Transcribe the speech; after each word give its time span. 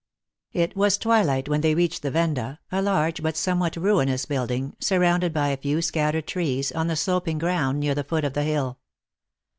IT 0.53 0.75
was 0.75 0.97
twilight 0.97 1.47
when 1.47 1.61
they 1.61 1.75
reached 1.75 2.01
the 2.01 2.09
venda, 2.09 2.59
a 2.71 2.81
large 2.81 3.21
but 3.21 3.37
somewhat 3.37 3.75
ruinous 3.75 4.25
building, 4.25 4.75
surrounded 4.79 5.31
by 5.31 5.49
a 5.49 5.57
few 5.57 5.79
scattered 5.79 6.25
trees, 6.25 6.71
on 6.71 6.87
the 6.87 6.95
sloping 6.95 7.37
ground 7.37 7.79
near 7.79 7.93
the 7.93 8.03
foot 8.03 8.23
of 8.25 8.33
the 8.33 8.41
hill. 8.41 8.79